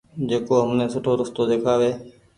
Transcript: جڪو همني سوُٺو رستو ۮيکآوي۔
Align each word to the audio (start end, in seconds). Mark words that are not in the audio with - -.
جڪو 0.29 0.55
همني 0.61 0.85
سوُٺو 0.93 1.11
رستو 1.19 1.41
ۮيکآوي۔ 1.49 1.91